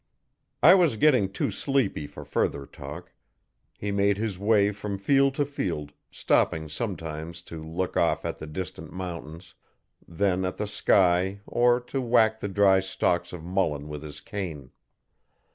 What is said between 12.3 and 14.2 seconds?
the dry stalks of mullen with